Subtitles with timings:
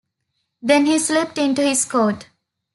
[0.63, 2.25] Then he slipped into his coat.